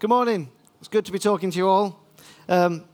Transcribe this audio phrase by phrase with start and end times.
[0.00, 0.48] Good morning.
[0.78, 2.00] It's good to be talking to you all.
[2.48, 2.84] Um,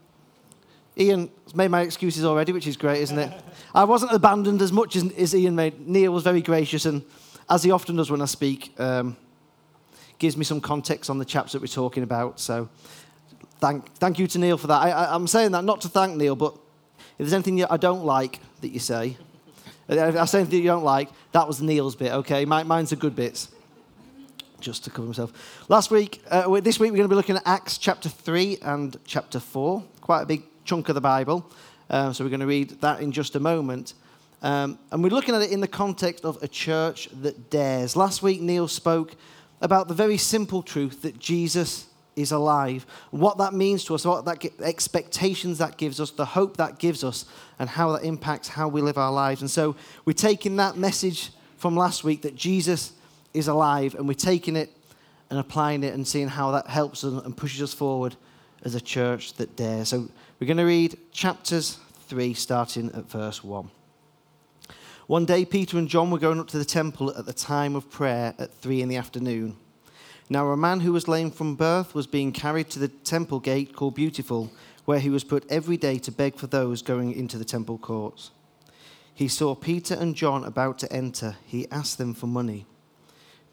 [0.97, 3.31] Ian has made my excuses already, which is great, isn't it?
[3.73, 5.87] I wasn't abandoned as much as, as Ian made.
[5.87, 7.01] Neil was very gracious, and
[7.49, 9.15] as he often does when I speak, um,
[10.19, 12.41] gives me some context on the chaps that we're talking about.
[12.41, 12.67] So
[13.61, 14.81] thank, thank you to Neil for that.
[14.81, 18.41] I, I'm saying that not to thank Neil, but if there's anything I don't like
[18.59, 19.15] that you say,
[19.87, 22.43] if I say anything you don't like, that was Neil's bit, okay?
[22.43, 23.47] mine's the good bits
[24.59, 25.65] just to cover himself.
[25.69, 28.97] Last week, uh, this week, we're going to be looking at Acts chapter 3 and
[29.05, 31.49] chapter 4, quite a big chunk of the Bible.
[31.89, 33.93] Um, so we're going to read that in just a moment.
[34.41, 37.95] Um, and we're looking at it in the context of a church that dares.
[37.95, 39.15] Last week, Neil spoke
[39.61, 44.25] about the very simple truth that Jesus is alive, what that means to us, what
[44.25, 47.25] that expectations that gives us, the hope that gives us,
[47.59, 49.41] and how that impacts how we live our lives.
[49.41, 52.93] And so we're taking that message from last week that Jesus
[53.33, 54.71] is alive, and we're taking it
[55.29, 58.15] and applying it and seeing how that helps us and pushes us forward
[58.63, 59.89] as a church that dares.
[59.89, 63.69] So we're going to read chapters 3, starting at verse 1.
[65.07, 67.89] One day, Peter and John were going up to the temple at the time of
[67.89, 69.55] prayer at 3 in the afternoon.
[70.29, 73.73] Now, a man who was lame from birth was being carried to the temple gate
[73.73, 74.51] called Beautiful,
[74.83, 78.31] where he was put every day to beg for those going into the temple courts.
[79.13, 81.37] He saw Peter and John about to enter.
[81.45, 82.65] He asked them for money.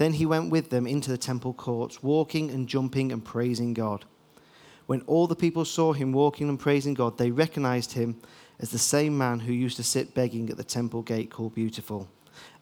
[0.00, 4.06] Then he went with them into the temple courts, walking and jumping and praising God.
[4.86, 8.18] When all the people saw him walking and praising God, they recognized him
[8.60, 12.08] as the same man who used to sit begging at the temple gate called Beautiful.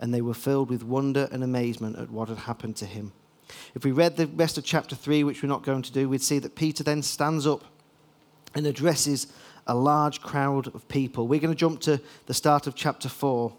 [0.01, 3.13] And they were filled with wonder and amazement at what had happened to him.
[3.73, 6.23] If we read the rest of chapter 3, which we're not going to do, we'd
[6.23, 7.63] see that Peter then stands up
[8.57, 9.29] and addresses
[9.69, 11.29] a large crowd of people.
[11.29, 13.53] We're going to jump to the start of chapter 4.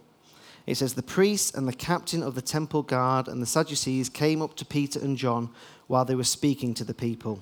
[0.69, 4.39] It says, The priests and the captain of the temple guard and the Sadducees came
[4.39, 5.49] up to Peter and John
[5.87, 7.41] while they were speaking to the people.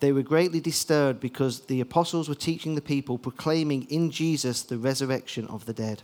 [0.00, 4.78] They were greatly disturbed because the apostles were teaching the people, proclaiming in Jesus the
[4.78, 6.02] resurrection of the dead.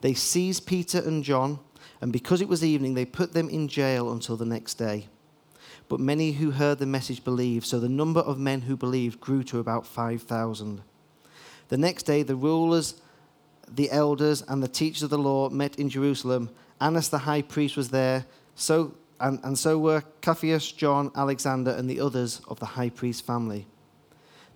[0.00, 1.60] They seized Peter and John,
[2.00, 5.06] and because it was evening, they put them in jail until the next day.
[5.88, 9.44] But many who heard the message believed, so the number of men who believed grew
[9.44, 10.82] to about 5,000.
[11.68, 13.00] The next day, the rulers
[13.76, 16.50] the elders and the teachers of the law met in Jerusalem.
[16.80, 21.88] Annas the high priest was there, so, and, and so were Caiaphas, John, Alexander, and
[21.88, 23.66] the others of the high priest family.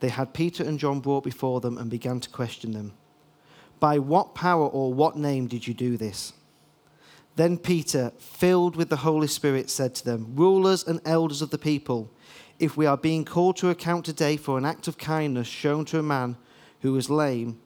[0.01, 2.93] They had Peter and John brought before them and began to question them.
[3.81, 6.33] By what power or what name did you do this?
[7.37, 11.59] Then Peter, filled with the Holy Spirit, said to them, Rulers and elders of the
[11.59, 12.11] people,
[12.59, 15.99] if we are being called to account today for an act of kindness shown to
[15.99, 16.37] a man
[16.81, 17.61] who was lame,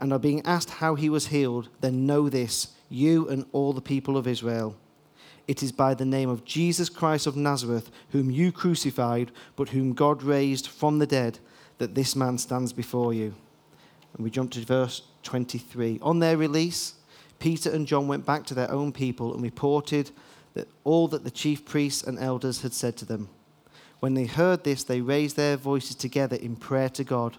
[0.00, 3.80] and are being asked how he was healed, then know this, you and all the
[3.80, 4.76] people of Israel.
[5.46, 9.92] It is by the name of Jesus Christ of Nazareth, whom you crucified, but whom
[9.92, 11.38] God raised from the dead,
[11.78, 13.34] that this man stands before you.
[14.14, 15.98] And we jump to verse 23.
[16.02, 16.94] On their release,
[17.38, 20.10] Peter and John went back to their own people and reported
[20.54, 23.28] that all that the chief priests and elders had said to them.
[24.00, 27.36] When they heard this, they raised their voices together in prayer to God.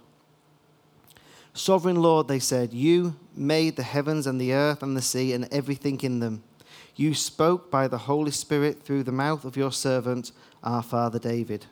[1.53, 5.47] Sovereign Lord, they said, you made the heavens and the earth and the sea and
[5.51, 6.43] everything in them.
[6.95, 10.31] You spoke by the Holy Spirit through the mouth of your servant,
[10.63, 11.65] our father David.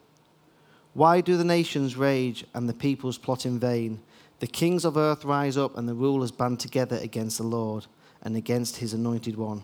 [0.93, 4.01] Why do the nations rage and the peoples plot in vain?
[4.39, 7.85] The kings of earth rise up and the rulers band together against the Lord
[8.21, 9.63] and against his anointed one.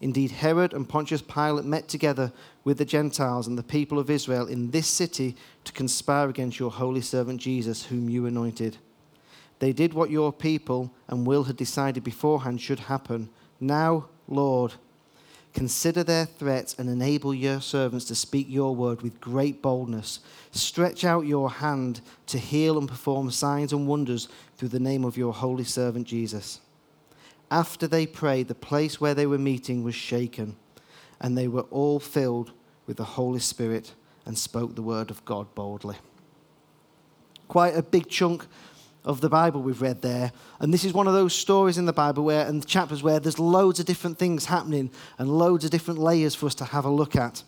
[0.00, 2.32] Indeed, Herod and Pontius Pilate met together
[2.64, 6.70] with the Gentiles and the people of Israel in this city to conspire against your
[6.70, 8.78] holy servant Jesus, whom you anointed.
[9.62, 13.28] They did what your people and will had decided beforehand should happen.
[13.60, 14.72] Now, Lord,
[15.54, 20.18] consider their threats and enable your servants to speak your word with great boldness.
[20.50, 24.26] Stretch out your hand to heal and perform signs and wonders
[24.56, 26.58] through the name of your holy servant Jesus.
[27.48, 30.56] After they prayed, the place where they were meeting was shaken,
[31.20, 32.50] and they were all filled
[32.88, 33.94] with the Holy Spirit
[34.26, 35.98] and spoke the word of God boldly.
[37.46, 38.46] Quite a big chunk
[39.04, 40.32] of the Bible we've read there.
[40.60, 43.38] And this is one of those stories in the Bible where, and chapters where there's
[43.38, 46.90] loads of different things happening and loads of different layers for us to have a
[46.90, 47.42] look at.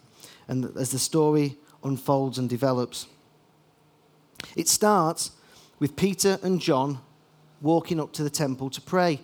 [0.49, 3.07] And as the story unfolds and develops.
[4.57, 5.31] It starts
[5.79, 6.99] with Peter and John
[7.61, 9.21] walking up to the temple to pray.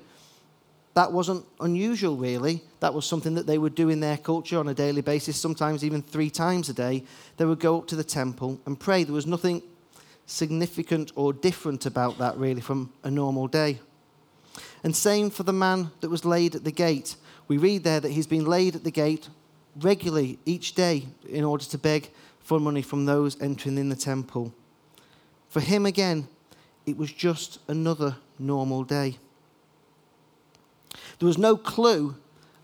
[0.94, 2.62] That wasn't unusual, really.
[2.80, 5.84] That was something that they would do in their culture on a daily basis, sometimes
[5.84, 7.04] even three times a day.
[7.36, 9.04] They would go up to the temple and pray.
[9.04, 9.62] There was nothing
[10.30, 13.80] significant or different about that, really, from a normal day.
[14.82, 17.16] And same for the man that was laid at the gate.
[17.48, 19.28] We read there that he's been laid at the gate
[19.80, 22.10] regularly each day in order to beg
[22.40, 24.54] for money from those entering in the temple.
[25.48, 26.28] For him, again,
[26.86, 29.18] it was just another normal day.
[31.18, 32.16] There was no clue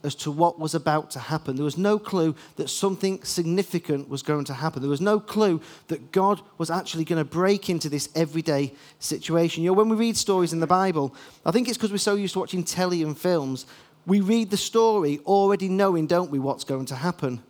[0.06, 1.56] as to what was about to happen.
[1.56, 4.80] There was no clue that something significant was going to happen.
[4.80, 9.62] There was no clue that God was actually going to break into this everyday situation.
[9.62, 11.14] You know, when we read stories in the Bible,
[11.44, 13.66] I think it's because we're so used to watching telly and films,
[14.06, 17.42] we read the story already knowing, don't we, what's going to happen.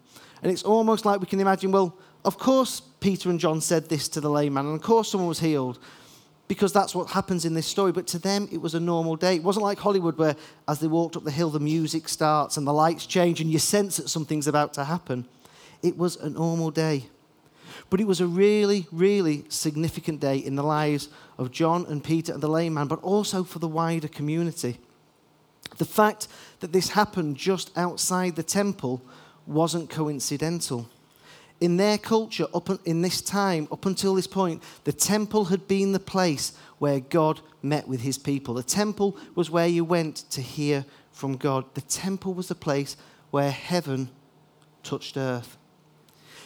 [0.42, 4.08] And it's almost like we can imagine, well, of course Peter and John said this
[4.08, 5.78] to the layman, and of course someone was healed
[6.48, 7.92] because that's what happens in this story.
[7.92, 9.36] But to them, it was a normal day.
[9.36, 10.36] It wasn't like Hollywood, where
[10.68, 13.58] as they walked up the hill, the music starts and the lights change and you
[13.58, 15.26] sense that something's about to happen.
[15.82, 17.06] It was a normal day.
[17.90, 21.08] But it was a really, really significant day in the lives
[21.38, 24.78] of John and Peter and the layman, but also for the wider community.
[25.78, 26.28] The fact
[26.60, 29.02] that this happened just outside the temple
[29.46, 30.88] wasn't coincidental
[31.60, 35.92] in their culture, up in this time, up until this point, the temple had been
[35.92, 38.54] the place where God met with his people.
[38.54, 41.64] The temple was where you went to hear from God.
[41.74, 42.96] The temple was the place
[43.30, 44.10] where heaven
[44.82, 45.56] touched earth.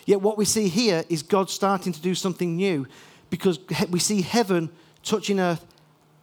[0.06, 2.86] Yet, what we see here is God starting to do something new
[3.30, 3.58] because
[3.90, 4.70] we see heaven
[5.02, 5.64] touching earth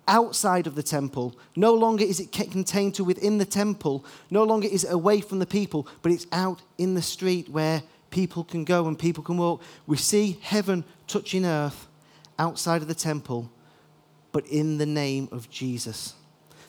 [0.08, 1.38] outside of the temple.
[1.56, 5.40] No longer is it contained to within the temple, no longer is it away from
[5.40, 9.38] the people, but it's out in the street where people can go and people can
[9.38, 9.62] walk.
[9.86, 11.88] We see heaven touching earth
[12.40, 13.50] outside of the temple,
[14.32, 16.14] but in the name of Jesus.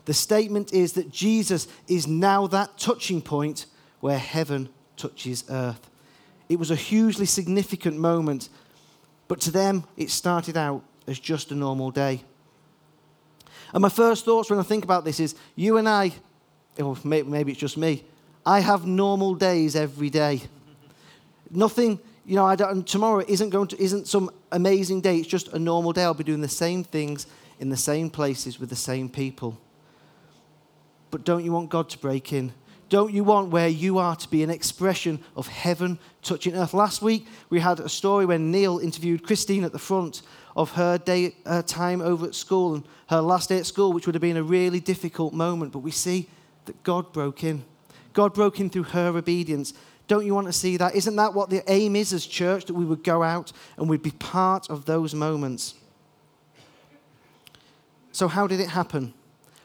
[0.05, 3.67] The statement is that Jesus is now that touching point
[4.01, 5.91] where heaven touches earth.
[6.49, 8.49] It was a hugely significant moment,
[9.29, 12.23] but to them, it started out as just a normal day.
[13.75, 16.13] And my first thoughts when I think about this is you and I,
[16.79, 18.05] or maybe it's just me,
[18.47, 20.41] I have normal days every day.
[21.51, 25.19] Nothing, you know, I don't, tomorrow isn't going to isn't some amazing day.
[25.19, 26.05] It's just a normal day.
[26.05, 27.27] I'll be doing the same things
[27.59, 29.59] in the same places with the same people.
[31.11, 32.53] But don't you want God to break in?
[32.89, 36.73] Don't you want where you are to be an expression of heaven touching earth?
[36.73, 40.23] Last week, we had a story when Neil interviewed Christine at the front
[40.57, 44.07] of her day, her time over at school and her last day at school, which
[44.07, 45.73] would have been a really difficult moment.
[45.73, 46.29] But we see
[46.65, 47.65] that God broke in.
[48.15, 49.75] God broke in through her obedience.
[50.09, 50.95] Don't you want to see that?
[50.95, 52.65] Isn't that what the aim is as church?
[52.65, 55.75] That we would go out and we'd be part of those moments.
[58.11, 59.13] So, how did it happen?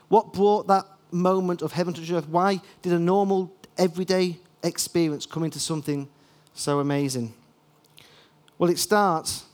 [0.10, 2.28] What brought that moment of heaven to earth?
[2.28, 6.10] Why did a normal, everyday experience come into something
[6.54, 7.34] so amazing?
[8.60, 9.46] Well, it starts,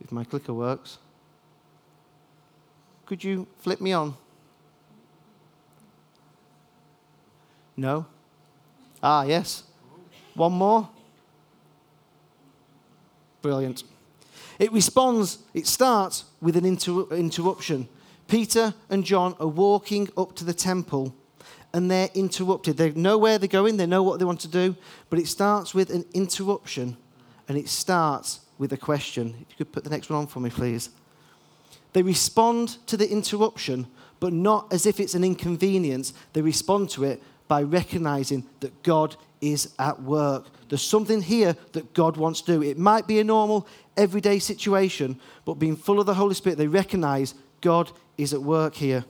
[0.00, 0.98] if my clicker works.
[3.04, 4.14] Could you flip me on?
[7.76, 8.06] No?
[9.02, 9.62] Ah, yes.
[10.34, 10.88] One more.
[13.42, 13.84] Brilliant.
[14.58, 17.88] It responds, it starts with an inter- interruption.
[18.26, 21.14] Peter and John are walking up to the temple
[21.72, 22.76] and they're interrupted.
[22.76, 24.76] They know where they're going, they know what they want to do,
[25.10, 26.96] but it starts with an interruption
[27.48, 29.34] and it starts with a question.
[29.42, 30.90] If you could put the next one on for me, please.
[31.92, 33.86] They respond to the interruption,
[34.20, 36.12] but not as if it's an inconvenience.
[36.32, 40.46] They respond to it by recognizing that God is at work.
[40.68, 42.62] There's something here that God wants to do.
[42.62, 46.66] It might be a normal, everyday situation, but being full of the Holy Spirit, they
[46.66, 49.04] recognize God is at work here.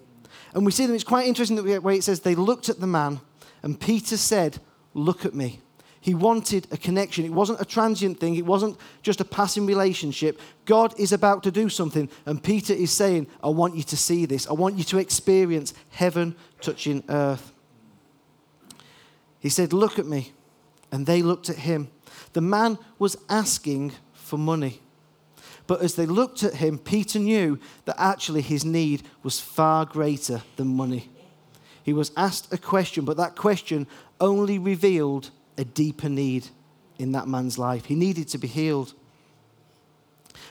[0.55, 2.87] And we see them, it's quite interesting the way it says they looked at the
[2.87, 3.21] man,
[3.63, 4.59] and Peter said,
[4.95, 5.61] Look at me.
[6.01, 7.25] He wanted a connection.
[7.25, 10.41] It wasn't a transient thing, it wasn't just a passing relationship.
[10.65, 14.27] God is about to do something, and Peter is saying, I want you to see
[14.27, 14.47] this.
[14.47, 17.53] I want you to experience heaven touching earth.
[19.41, 20.33] He said, Look at me.
[20.91, 21.89] And they looked at him.
[22.33, 24.81] The man was asking for money.
[25.67, 30.43] But as they looked at him, Peter knew that actually his need was far greater
[30.57, 31.11] than money.
[31.83, 33.87] He was asked a question, but that question
[34.21, 36.49] only revealed a deeper need
[36.99, 37.85] in that man's life.
[37.85, 38.95] He needed to be healed.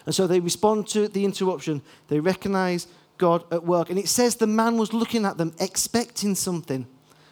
[0.05, 1.81] And so they respond to the interruption.
[2.07, 3.89] They recognize God at work.
[3.89, 6.87] And it says the man was looking at them, expecting something.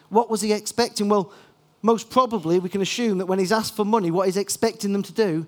[0.08, 1.08] What was he expecting?
[1.08, 1.32] Well,
[1.86, 5.02] most probably we can assume that when he's asked for money, what he's expecting them
[5.02, 5.46] to do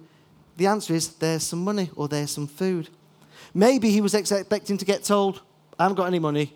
[0.59, 2.89] the answer is there's some money or there's some food.
[3.55, 5.41] Maybe he was expecting to get told,
[5.79, 6.53] I haven't got any money,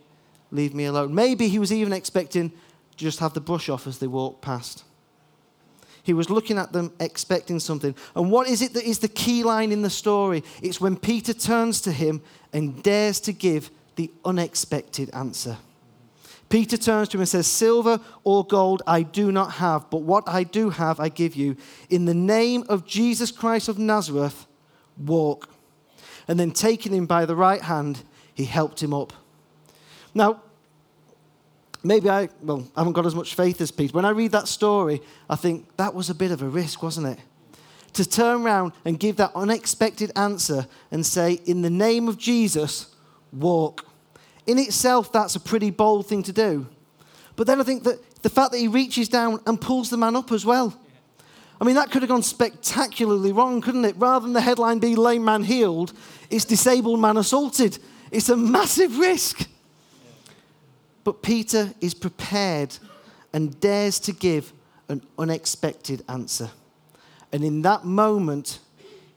[0.50, 1.14] leave me alone.
[1.14, 2.56] Maybe he was even expecting to
[2.96, 4.82] just have the brush off as they walked past.
[6.02, 7.94] He was looking at them expecting something.
[8.16, 10.42] And what is it that is the key line in the story?
[10.60, 12.22] It's when Peter turns to him
[12.52, 15.58] and dares to give the unexpected answer.
[16.52, 20.28] Peter turns to him and says, Silver or gold I do not have, but what
[20.28, 21.56] I do have I give you.
[21.88, 24.46] In the name of Jesus Christ of Nazareth,
[24.98, 25.48] walk.
[26.28, 28.02] And then taking him by the right hand,
[28.34, 29.14] he helped him up.
[30.12, 30.42] Now,
[31.82, 33.94] maybe I, well, I haven't got as much faith as Peter.
[33.94, 37.18] When I read that story, I think that was a bit of a risk, wasn't
[37.18, 37.18] it?
[37.94, 42.94] To turn around and give that unexpected answer and say, In the name of Jesus,
[43.32, 43.86] walk.
[44.46, 46.66] In itself, that's a pretty bold thing to do.
[47.36, 50.16] But then I think that the fact that he reaches down and pulls the man
[50.16, 50.78] up as well.
[51.60, 53.96] I mean, that could have gone spectacularly wrong, couldn't it?
[53.96, 55.92] Rather than the headline be lame man healed,
[56.28, 57.78] it's disabled man assaulted.
[58.10, 59.48] It's a massive risk.
[61.04, 62.76] But Peter is prepared
[63.32, 64.52] and dares to give
[64.88, 66.50] an unexpected answer.
[67.32, 68.58] And in that moment,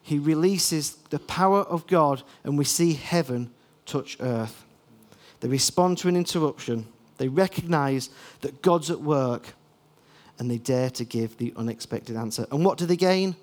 [0.02, 3.52] he releases the power of God, and we see heaven
[3.86, 4.64] touch earth.
[5.40, 6.88] They respond to an interruption.
[7.18, 8.10] They recognize
[8.42, 9.54] that God's at work
[10.40, 12.46] and they dare to give the unexpected answer.
[12.52, 13.36] And what do they gain?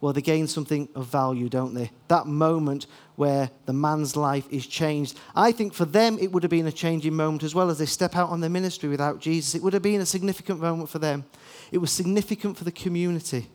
[0.00, 1.90] Well, they gain something of value, don't they?
[2.06, 2.86] That moment
[3.16, 5.18] where the man's life is changed.
[5.34, 7.86] I think for them, it would have been a changing moment as well as they
[7.86, 9.56] step out on their ministry without Jesus.
[9.56, 11.24] It would have been a significant moment for them.
[11.72, 13.48] It was significant for the community,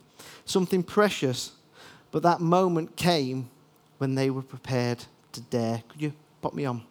[0.43, 1.53] something precious.
[2.11, 3.49] But that moment came
[3.97, 5.81] when they were prepared to dare.
[5.87, 6.83] Could you pop me on?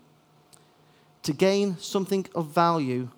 [1.22, 3.08] To gain something of value,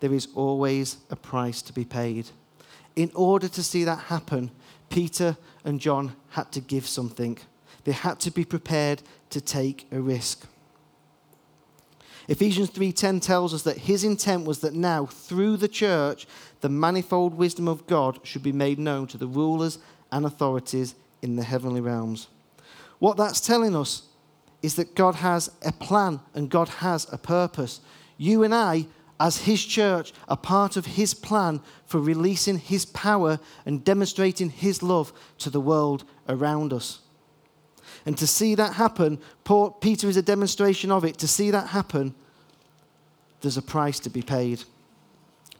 [0.00, 2.28] there is always a price to be paid.
[2.96, 4.50] In order to see that happen,
[4.90, 7.38] Peter and John had to give something.
[7.84, 10.46] They had to be prepared to take a risk.
[12.28, 16.26] Ephesians 3:10 tells us that his intent was that now through the church
[16.60, 19.78] the manifold wisdom of God should be made known to the rulers
[20.12, 22.28] and authorities in the heavenly realms.
[22.98, 24.02] What that's telling us
[24.62, 27.80] is that God has a plan and God has a purpose.
[28.16, 28.86] You and I,
[29.20, 34.82] as His church, are part of His plan for releasing His power and demonstrating His
[34.82, 37.00] love to the world around us.
[38.04, 39.18] And to see that happen,
[39.80, 41.18] Peter is a demonstration of it.
[41.18, 42.14] To see that happen,
[43.40, 44.64] there's a price to be paid.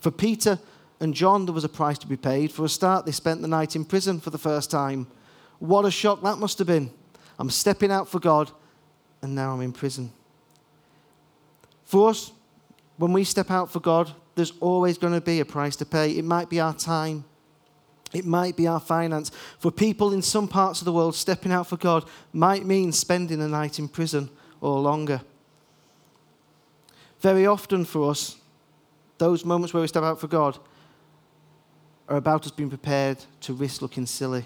[0.01, 0.59] For Peter
[1.01, 2.51] and John, there was a price to be paid.
[2.51, 5.07] For a start, they spent the night in prison for the first time.
[5.59, 6.91] What a shock that must have been.
[7.39, 8.51] I'm stepping out for God
[9.23, 10.13] and now I'm in prison.
[11.85, 12.33] For us,
[12.97, 16.13] when we step out for God, there's always going to be a price to pay.
[16.13, 17.25] It might be our time,
[18.13, 19.31] it might be our finance.
[19.59, 23.41] For people in some parts of the world, stepping out for God might mean spending
[23.41, 25.21] a night in prison or longer.
[27.21, 28.37] Very often for us,
[29.19, 30.59] those moments where we step out for God
[32.09, 34.45] are about us being prepared to risk looking silly,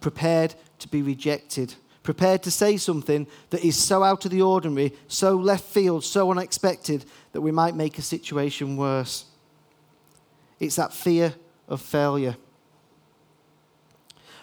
[0.00, 4.92] prepared to be rejected prepared to say something that is so out of the ordinary,
[5.08, 9.26] so left field, so unexpected that we might make a situation worse.
[10.58, 11.34] It's that fear
[11.68, 12.36] of failure.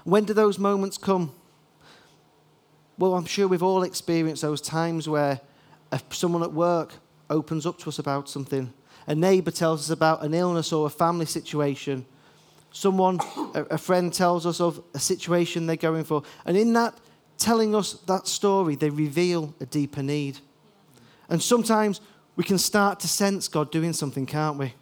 [0.04, 1.32] When do those moments come?
[2.98, 5.42] Well, I'm sure we've all experienced those times where
[6.10, 6.94] someone at work
[7.30, 8.74] opens up to us about something,
[9.06, 12.06] a neighbor tells us about an illness or a family situation.
[12.72, 13.20] Someone,
[13.54, 16.24] a friend tells us of a situation they're going for.
[16.46, 16.94] And in that
[17.38, 20.39] telling us that story, they reveal a deeper need.
[21.29, 22.01] And sometimes
[22.36, 24.74] we can start to sense God doing something, can't we?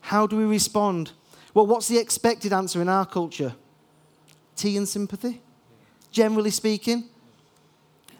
[0.00, 1.12] How do we respond?
[1.54, 3.54] Well, what's the expected answer in our culture?
[4.56, 5.40] Tea and sympathy,
[6.10, 7.04] generally speaking.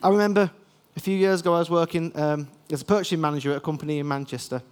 [0.02, 0.50] I remember
[0.96, 3.98] a few years ago, I was working um, as a purchasing manager at a company
[3.98, 4.62] in Manchester.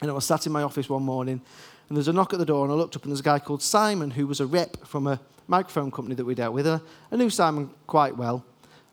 [0.00, 1.40] And I was sat in my office one morning,
[1.88, 3.38] and there's a knock at the door, and I looked up, and there's a guy
[3.38, 6.66] called Simon who was a rep from a microphone company that we dealt with.
[6.66, 6.80] I,
[7.10, 8.44] I knew Simon quite well.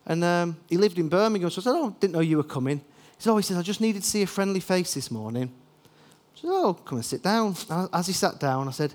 [0.05, 2.79] And um, he lived in Birmingham, so I said, Oh, didn't know you were coming.
[2.79, 2.83] He
[3.19, 5.51] said, Oh, he says, I just needed to see a friendly face this morning.
[6.35, 7.55] I said, Oh, come and sit down.
[7.93, 8.93] as he sat down, I said,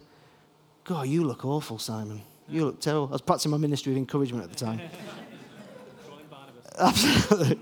[0.84, 2.22] God, you look awful, Simon.
[2.48, 3.08] You look terrible.
[3.08, 4.80] I was practicing my ministry of encouragement at the time.
[6.78, 7.60] Absolutely.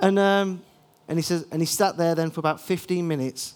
[0.00, 0.62] And, um,
[1.06, 3.54] and he says, and he sat there then for about 15 minutes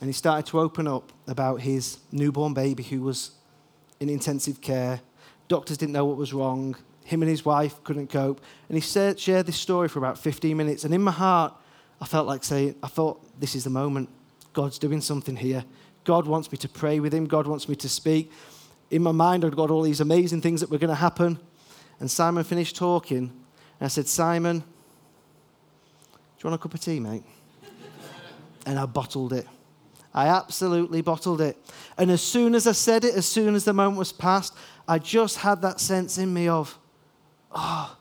[0.00, 3.32] and he started to open up about his newborn baby who was
[4.00, 5.00] in intensive care.
[5.48, 6.76] Doctors didn't know what was wrong.
[7.04, 8.40] Him and his wife couldn't cope.
[8.68, 10.84] And he shared this story for about 15 minutes.
[10.84, 11.54] And in my heart,
[12.00, 14.08] I felt like saying, I thought, this is the moment.
[14.52, 15.64] God's doing something here.
[16.04, 17.26] God wants me to pray with him.
[17.26, 18.30] God wants me to speak.
[18.90, 21.38] in my mind, I'd got all these amazing things that were going to happen.
[22.00, 23.32] And Simon finished talking.
[23.80, 24.64] And I said, Simon, do
[26.38, 27.24] you want a cup of tea, mate?
[28.66, 29.46] and I bottled it.
[30.14, 31.56] I absolutely bottled it.
[31.98, 34.54] And as soon as I said it, as soon as the moment was past,
[34.86, 36.78] I just had that sense in me of,
[37.50, 37.96] oh,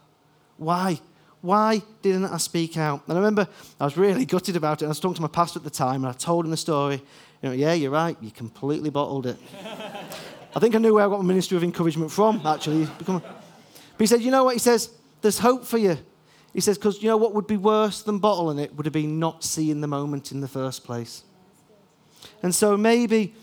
[0.58, 1.00] why?
[1.42, 3.02] Why didn't I speak out?
[3.08, 3.48] And I remember
[3.80, 4.86] I was really gutted about it.
[4.86, 7.02] I was talking to my pastor at the time, and I told him the story.
[7.42, 8.16] You know, yeah, you're right.
[8.22, 9.38] You completely bottled it.
[10.56, 12.88] I think I knew where I got my ministry of encouragement from, actually.
[13.06, 13.24] But
[13.98, 14.54] he said, you know what?
[14.54, 14.92] He says,
[15.22, 15.98] there's hope for you.
[16.54, 19.20] He says, because you know what would be worse than bottling it would have been
[19.20, 21.24] not seeing the moment in the first place.
[22.42, 23.34] And so maybe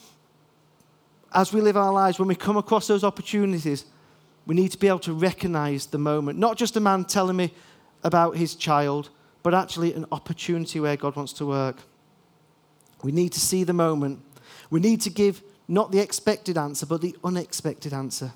[1.33, 3.85] as we live our lives, when we come across those opportunities,
[4.47, 6.39] we need to be able to recognize the moment.
[6.39, 7.53] Not just a man telling me
[8.03, 9.11] about his child,
[9.43, 11.77] but actually an opportunity where God wants to work.
[13.03, 14.21] We need to see the moment.
[14.71, 18.33] We need to give not the expected answer, but the unexpected answer.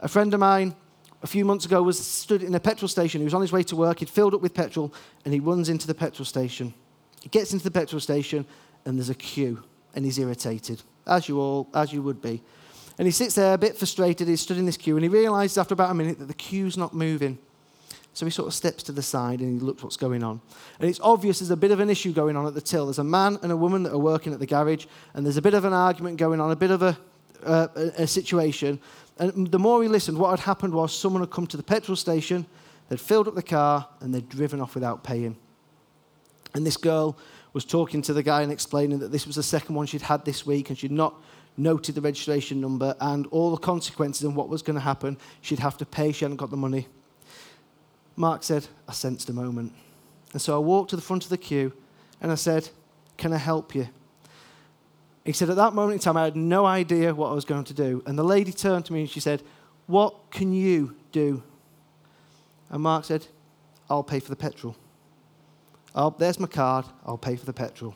[0.00, 0.74] A friend of mine
[1.22, 3.22] a few months ago was stood in a petrol station.
[3.22, 4.00] He was on his way to work.
[4.00, 4.92] He'd filled up with petrol
[5.24, 6.74] and he runs into the petrol station.
[7.22, 8.44] He gets into the petrol station
[8.84, 9.62] and there's a queue
[9.94, 12.42] and he's irritated, as you all, as you would be.
[12.98, 14.28] And he sits there a bit frustrated.
[14.28, 16.76] He's stood in this queue and he realizes after about a minute that the queue's
[16.76, 17.38] not moving.
[18.12, 20.40] So he sort of steps to the side and he looks what's going on.
[20.78, 22.86] And it's obvious there's a bit of an issue going on at the till.
[22.86, 25.42] There's a man and a woman that are working at the garage, and there's a
[25.42, 26.96] bit of an argument going on, a bit of a,
[27.44, 28.78] uh, a, a situation.
[29.18, 31.96] And the more he listened, what had happened was someone had come to the petrol
[31.96, 32.46] station,
[32.88, 35.36] they'd filled up the car, and they'd driven off without paying.
[36.54, 37.18] And this girl
[37.54, 40.26] was talking to the guy and explaining that this was the second one she'd had
[40.26, 41.14] this week, and she'd not
[41.56, 45.16] noted the registration number and all the consequences and what was going to happen.
[45.40, 46.88] She'd have to pay, she hadn't got the money.
[48.16, 49.72] Mark said, I sensed a moment.
[50.32, 51.72] And so I walked to the front of the queue
[52.20, 52.68] and I said,
[53.16, 53.88] Can I help you?
[55.24, 57.64] He said, At that moment in time, I had no idea what I was going
[57.64, 58.02] to do.
[58.06, 59.42] And the lady turned to me and she said,
[59.86, 61.42] What can you do?
[62.70, 63.26] And Mark said,
[63.88, 64.76] I'll pay for the petrol.
[65.94, 67.94] I'll, there's my card, I'll pay for the petrol.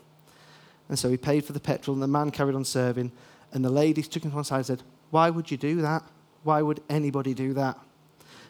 [0.88, 3.12] And so he paid for the petrol, and the man carried on serving.
[3.52, 6.02] And the lady took him to one side and said, Why would you do that?
[6.44, 7.78] Why would anybody do that?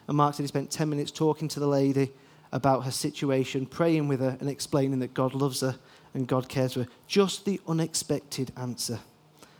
[0.07, 2.11] And Mark said he spent 10 minutes talking to the lady
[2.51, 5.77] about her situation, praying with her, and explaining that God loves her
[6.13, 6.87] and God cares for her.
[7.07, 8.99] Just the unexpected answer.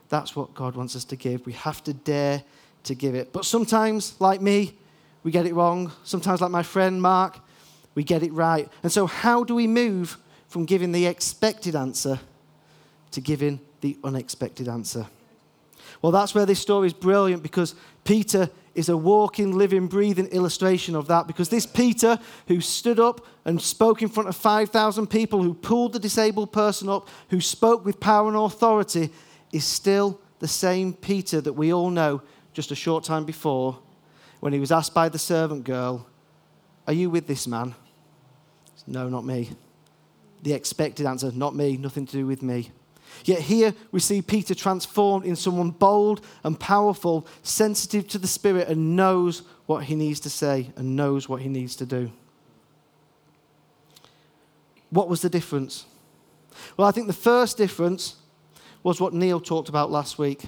[0.10, 1.46] That's what God wants us to give.
[1.46, 2.44] We have to dare
[2.84, 3.32] to give it.
[3.32, 4.74] But sometimes, like me,
[5.24, 5.92] we get it wrong.
[6.04, 7.40] Sometimes, like my friend Mark,
[8.00, 8.70] we get it right.
[8.82, 12.18] And so, how do we move from giving the expected answer
[13.12, 15.06] to giving the unexpected answer?
[16.02, 20.96] Well, that's where this story is brilliant because Peter is a walking, living, breathing illustration
[20.96, 21.28] of that.
[21.28, 25.92] Because this Peter, who stood up and spoke in front of 5,000 people, who pulled
[25.92, 29.10] the disabled person up, who spoke with power and authority,
[29.52, 32.22] is still the same Peter that we all know
[32.54, 33.78] just a short time before
[34.40, 36.08] when he was asked by the servant girl,
[36.88, 37.76] Are you with this man?
[38.90, 39.52] No, not me.
[40.42, 42.72] The expected answer, Not me, nothing to do with me.
[43.24, 48.68] Yet here we see Peter transformed in someone bold and powerful, sensitive to the Spirit,
[48.68, 52.12] and knows what he needs to say and knows what he needs to do.
[54.90, 55.86] What was the difference?
[56.76, 58.16] Well, I think the first difference
[58.82, 60.44] was what Neil talked about last week.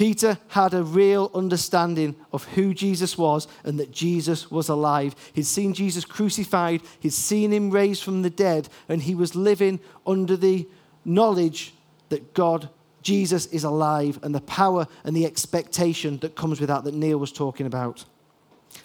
[0.00, 5.14] Peter had a real understanding of who Jesus was and that Jesus was alive.
[5.34, 9.78] He'd seen Jesus crucified, he'd seen him raised from the dead, and he was living
[10.06, 10.66] under the
[11.04, 11.74] knowledge
[12.08, 12.70] that God,
[13.02, 17.18] Jesus, is alive and the power and the expectation that comes with that, that Neil
[17.18, 18.06] was talking about.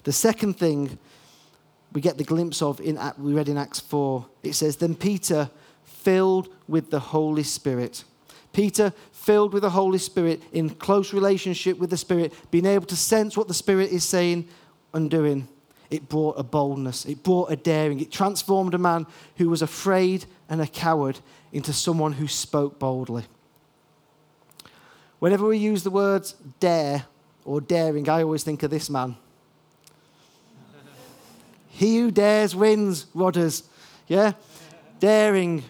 [0.04, 1.00] The second thing
[1.94, 5.50] we get the glimpse of in we read in Acts 4, it says, Then Peter,
[5.86, 8.04] filled with the Holy Spirit.
[8.56, 12.96] Peter, filled with the Holy Spirit, in close relationship with the Spirit, being able to
[12.96, 14.48] sense what the Spirit is saying
[14.94, 15.46] and doing,
[15.90, 20.24] it brought a boldness, it brought a daring, it transformed a man who was afraid
[20.48, 21.20] and a coward
[21.52, 23.26] into someone who spoke boldly.
[25.20, 27.08] Whenever we use the words dare
[27.44, 29.18] or daring, I always think of this man.
[31.68, 33.64] he who dares wins, Rodders.
[34.08, 34.32] Yeah?
[35.02, 35.66] Daring.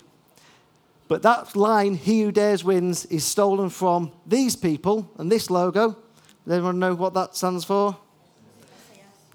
[1.07, 5.97] But that line, he who dares wins, is stolen from these people and this logo.
[6.45, 7.97] Does anyone know what that stands for?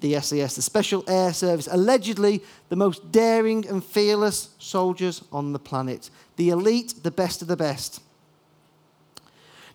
[0.00, 5.58] the SAS, the Special Air Service, allegedly the most daring and fearless soldiers on the
[5.58, 8.00] planet, the elite, the best of the best.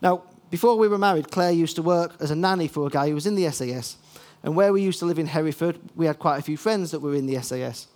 [0.01, 3.08] Now, before we were married, Claire used to work as a nanny for a guy
[3.08, 3.97] who was in the SAS.
[4.43, 6.99] And where we used to live in Hereford, we had quite a few friends that
[6.99, 7.88] were in the SAS.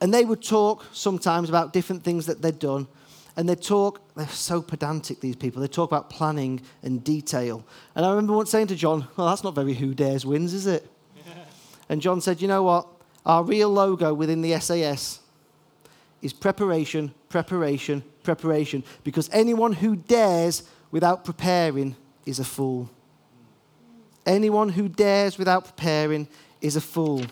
[0.00, 2.88] And they would talk sometimes about different things that they'd done.
[3.36, 5.62] And they talk, they're so pedantic, these people.
[5.62, 7.64] They talk about planning and detail.
[7.94, 10.66] And I remember once saying to John, Well, that's not very who dares wins, is
[10.66, 10.88] it?
[11.88, 12.86] and John said, You know what?
[13.24, 15.20] Our real logo within the SAS
[16.20, 18.84] is preparation, preparation, preparation.
[19.02, 22.90] Because anyone who dares without preparing is a fool.
[24.26, 26.28] Anyone who dares without preparing
[26.60, 27.24] is a fool.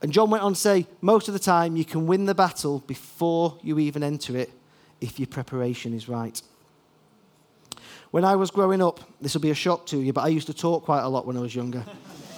[0.00, 2.80] And John went on to say, most of the time you can win the battle
[2.86, 4.52] before you even enter it
[5.00, 6.40] if your preparation is right.
[8.10, 10.46] When I was growing up, this will be a shock to you, but I used
[10.46, 11.84] to talk quite a lot when I was younger.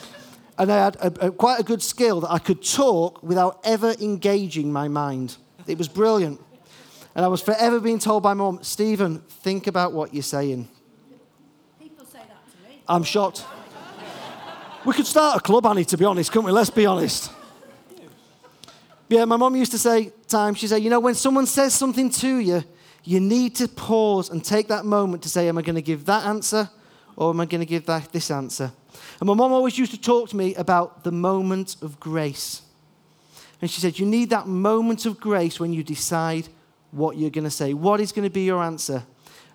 [0.59, 3.95] and I had a, a, quite a good skill that I could talk without ever
[4.01, 5.37] engaging my mind.
[5.67, 6.41] It was brilliant.
[7.15, 10.69] And I was forever being told by mom, Stephen, think about what you're saying.
[11.81, 12.83] People say that to me.
[12.89, 13.45] I'm shocked.
[14.85, 16.53] we could start a club, Annie, to be honest, couldn't we?
[16.53, 17.31] Let's be honest.
[19.09, 22.11] Yeah, my mom used to say, time, she said, you know, when someone says something
[22.11, 22.63] to you,
[23.05, 26.05] you need to pause and take that moment to say, am I going to give
[26.07, 26.69] that answer
[27.17, 28.71] or am I going to give that, this answer?
[29.19, 32.63] And my mom always used to talk to me about the moment of grace.
[33.63, 36.49] And she said, you need that moment of grace when you decide
[36.91, 37.73] what you're going to say.
[37.73, 39.05] What is going to be your answer?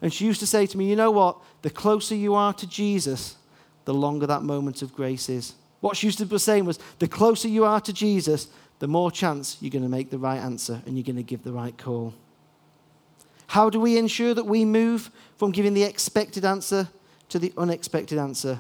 [0.02, 1.38] And she used to say to me, you know what?
[1.62, 3.38] The closer you are to Jesus,
[3.86, 5.54] the longer that moment of grace is.
[5.80, 8.48] What she used to be saying was, the closer you are to Jesus,
[8.84, 11.42] the more chance you're going to make the right answer and you're going to give
[11.46, 12.14] the right call.
[13.48, 16.90] How do we ensure that we move from giving the expected answer
[17.30, 18.60] to the unexpected answer?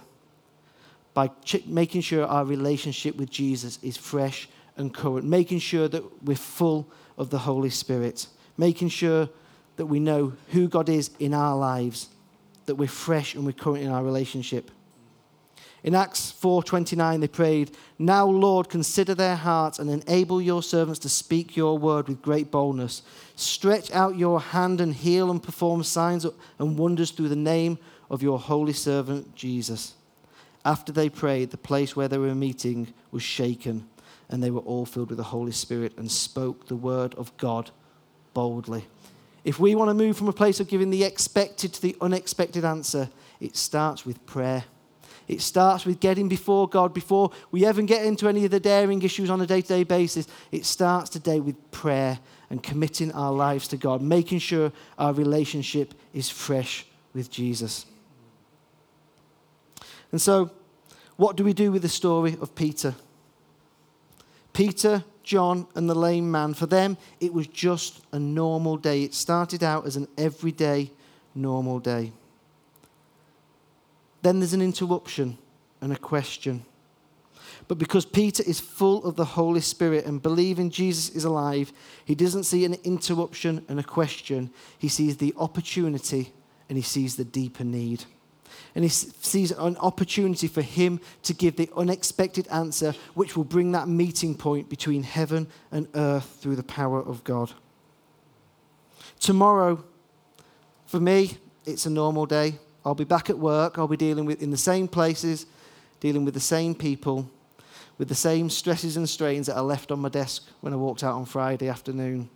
[1.14, 6.24] By ch- making sure our relationship with Jesus is fresh and current, making sure that
[6.24, 9.28] we're full of the Holy Spirit, making sure
[9.76, 12.08] that we know who God is in our lives,
[12.66, 14.72] that we're fresh and we're current in our relationship.
[15.84, 21.10] In Acts 4:29 they prayed, "Now Lord, consider their hearts and enable your servants to
[21.10, 23.02] speak your word with great boldness.
[23.36, 26.26] Stretch out your hand and heal and perform signs
[26.58, 27.78] and wonders through the name
[28.10, 29.94] of your holy servant Jesus."
[30.64, 33.86] After they prayed, the place where they were meeting was shaken,
[34.30, 37.72] and they were all filled with the Holy Spirit and spoke the word of God
[38.34, 38.86] boldly.
[39.44, 42.64] If we want to move from a place of giving the expected to the unexpected
[42.64, 43.10] answer,
[43.42, 44.64] it starts with prayer.
[45.28, 49.02] It starts with getting before God before we even get into any of the daring
[49.02, 50.28] issues on a day to day basis.
[50.52, 55.94] It starts today with prayer and committing our lives to God, making sure our relationship
[56.14, 57.86] is fresh with Jesus.
[60.12, 60.52] And so,
[61.16, 62.96] what do we do with the story of Peter?
[64.52, 69.04] Peter, John, and the lame man, for them, it was just a normal day.
[69.04, 70.92] It started out as an everyday,
[71.34, 72.12] normal day.
[74.24, 75.38] Then there's an interruption
[75.82, 76.66] and a question.
[77.68, 81.72] But because Peter is full of the Holy Spirit and believing Jesus is alive,
[82.06, 84.50] he doesn't see an interruption and a question.
[84.80, 86.34] He sees the opportunity
[86.68, 88.06] and he sees the deeper need.
[88.76, 93.74] And he sees an opportunity for him to give the unexpected answer, which will bring
[93.74, 97.52] that meeting point between heaven and earth through the power of God.
[99.20, 99.84] Tomorrow,
[100.86, 102.60] for me, it's a normal day.
[102.86, 103.78] I'll be back at work.
[103.78, 105.46] I'll be dealing with in the same places,
[106.00, 107.30] dealing with the same people,
[107.98, 111.04] with the same stresses and strains that I left on my desk when I walked
[111.04, 112.30] out on Friday afternoon.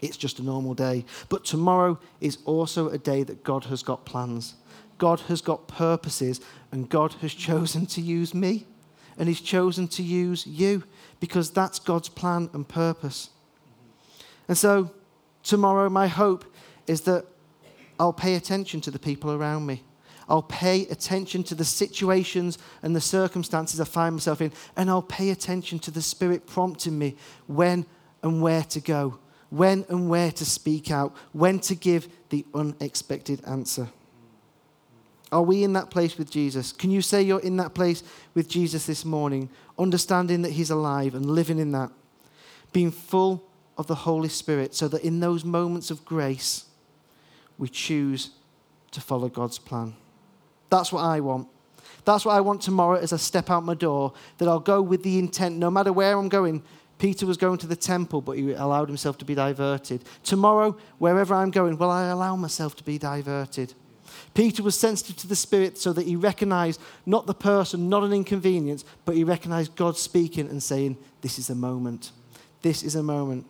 [0.00, 1.04] It's just a normal day.
[1.28, 4.54] But tomorrow is also a day that God has got plans.
[4.98, 6.40] God has got purposes,
[6.72, 8.66] and God has chosen to use me,
[9.18, 10.84] and He's chosen to use you
[11.20, 13.30] because that's God's plan and purpose.
[14.48, 14.90] And so,
[15.42, 16.44] tomorrow, my hope
[16.86, 17.26] is that
[17.98, 19.82] I'll pay attention to the people around me.
[20.28, 25.02] I'll pay attention to the situations and the circumstances I find myself in, and I'll
[25.02, 27.86] pay attention to the Spirit prompting me when
[28.22, 29.18] and where to go,
[29.50, 33.88] when and where to speak out, when to give the unexpected answer.
[35.32, 36.72] Are we in that place with Jesus?
[36.72, 38.02] Can you say you're in that place
[38.34, 41.90] with Jesus this morning, understanding that He's alive and living in that?
[42.72, 43.44] Being full
[43.76, 46.65] of the Holy Spirit, so that in those moments of grace,
[47.58, 48.30] we choose
[48.92, 49.94] to follow God's plan.
[50.70, 51.48] That's what I want.
[52.04, 55.02] That's what I want tomorrow as I step out my door, that I'll go with
[55.02, 56.62] the intent, no matter where I'm going.
[56.98, 60.04] Peter was going to the temple, but he allowed himself to be diverted.
[60.22, 63.74] Tomorrow, wherever I'm going, will I allow myself to be diverted?
[64.34, 68.12] Peter was sensitive to the Spirit so that he recognized not the person, not an
[68.12, 72.12] inconvenience, but he recognized God speaking and saying, This is a moment.
[72.62, 73.46] This is a moment.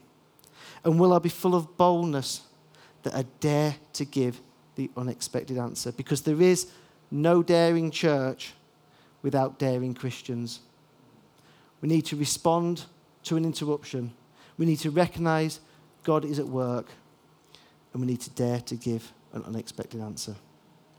[0.85, 2.43] And will I be full of boldness
[3.07, 4.41] that I dare to give
[4.75, 5.93] the unexpected answer?
[5.93, 6.67] Because there is
[7.09, 8.53] no daring church
[9.23, 10.59] without daring Christians.
[11.81, 12.85] We need to respond
[13.23, 14.13] to an interruption.
[14.59, 15.61] We need to recognize
[16.03, 16.89] God is at work.
[17.93, 20.35] and we need to dare to give an unexpected answer.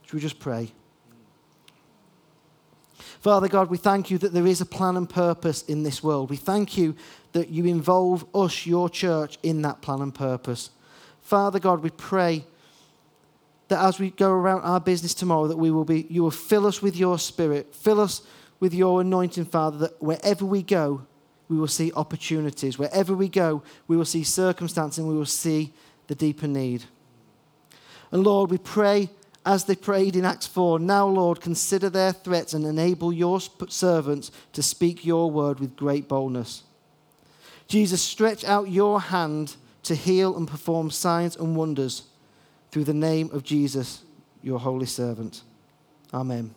[0.02, 0.72] Should we just pray?
[3.20, 6.30] Father God, we thank you that there is a plan and purpose in this world.
[6.30, 6.96] We thank you
[7.32, 10.70] that you involve us, your church, in that plan and purpose.
[11.28, 12.42] Father God, we pray
[13.68, 16.66] that as we go around our business tomorrow, that we will be, you will fill
[16.66, 18.22] us with your spirit, fill us
[18.60, 21.02] with your anointing, Father, that wherever we go,
[21.50, 22.78] we will see opportunities.
[22.78, 25.74] Wherever we go, we will see circumstance and we will see
[26.06, 26.84] the deeper need.
[28.10, 29.10] And Lord, we pray
[29.44, 33.38] as they prayed in Acts 4 Now, Lord, consider their threats and enable your
[33.68, 36.62] servants to speak your word with great boldness.
[37.66, 39.56] Jesus, stretch out your hand
[39.88, 42.02] to heal and perform signs and wonders
[42.70, 44.02] through the name of Jesus,
[44.42, 45.42] your holy servant.
[46.12, 46.54] Amen.